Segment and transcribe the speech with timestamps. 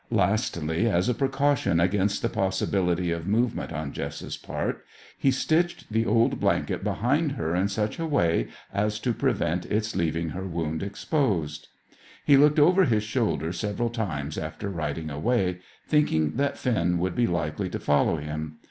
[0.09, 4.83] Lastly, as a precaution against the possibility of movement on Jess's part,
[5.15, 9.95] he stitched the old blanket behind her in such a way as to prevent its
[9.95, 11.67] leaving her wound exposed.
[12.25, 17.27] He looked over his shoulder several times after riding away, thinking that Finn would be
[17.27, 18.57] likely to follow him.